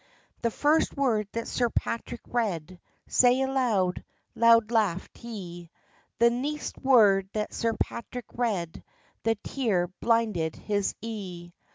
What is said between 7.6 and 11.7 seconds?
Patrick read, The tear blinded his ee.